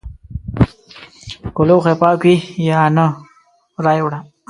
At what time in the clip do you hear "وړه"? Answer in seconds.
4.05-4.19